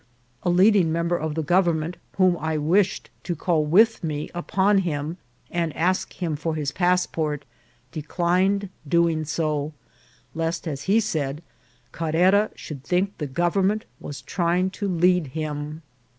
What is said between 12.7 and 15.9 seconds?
think the government was trying to lead him.